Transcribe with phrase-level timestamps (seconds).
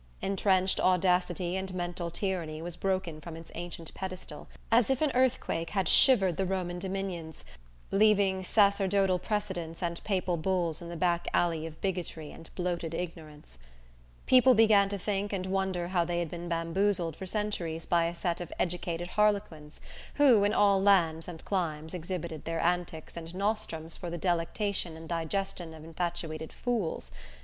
[0.23, 5.69] Entrenched audacity and mental tyranny was broken from its ancient pedestal, as if an earthquake
[5.69, 7.43] had shivered the Roman dominions,
[7.91, 13.59] leaving sacerdotal precedents and papal bulls in the back alley of bigotry and bloated ignorance.
[14.25, 18.15] People began to think and wonder how they had been bamboozled for centuries by a
[18.15, 19.79] set of educated harlequins,
[20.15, 25.07] who, in all lands and climes exhibited their antics and nostrums for the delectation and
[25.07, 27.11] digestion of infatuated fools!